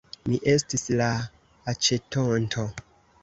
[0.29, 1.09] Mi estis la
[1.73, 2.65] aĉetonto.